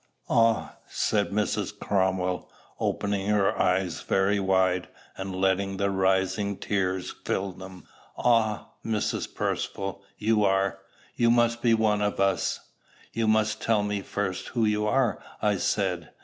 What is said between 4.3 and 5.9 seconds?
wide, and letting